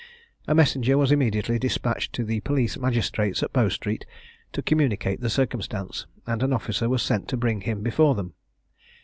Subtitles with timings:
[0.47, 4.03] A messenger was immediately despatched to the police magistrates at Bow street,
[4.51, 8.33] to communicate the circumstance, and an officer was sent to bring him before them.